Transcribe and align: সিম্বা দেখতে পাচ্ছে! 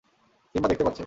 সিম্বা 0.55 0.67
দেখতে 0.69 0.83
পাচ্ছে! 0.83 0.99